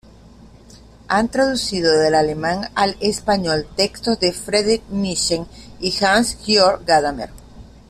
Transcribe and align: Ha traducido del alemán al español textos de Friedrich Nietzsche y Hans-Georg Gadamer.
Ha 1.09 1.27
traducido 1.27 1.95
del 1.99 2.15
alemán 2.15 2.67
al 2.73 2.97
español 3.01 3.67
textos 3.77 4.19
de 4.19 4.33
Friedrich 4.33 4.81
Nietzsche 4.89 5.45
y 5.79 5.93
Hans-Georg 6.03 6.83
Gadamer. 6.85 7.29